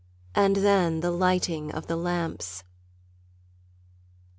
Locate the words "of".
1.71-1.85